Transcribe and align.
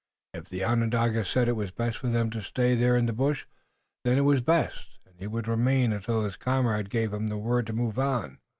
If 0.33 0.49
the 0.49 0.63
Onondaga 0.65 1.23
said 1.23 1.47
it 1.47 1.51
was 1.51 1.69
best 1.69 1.99
for 1.99 2.07
them 2.07 2.31
to 2.31 2.41
stay 2.41 2.73
there 2.73 2.97
in 2.97 3.05
the 3.05 3.13
bush, 3.13 3.45
then 4.03 4.17
it 4.17 4.21
was 4.21 4.41
best, 4.41 4.97
and 5.05 5.15
he 5.19 5.27
would 5.27 5.47
remain 5.47 5.93
until 5.93 6.23
his 6.23 6.37
comrade 6.37 6.89
gave 6.89 7.11
the 7.11 7.37
word 7.37 7.67
to 7.67 7.73
move 7.73 7.99
on. 7.99 8.39